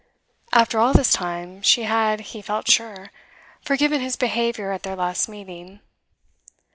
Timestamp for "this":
0.93-1.13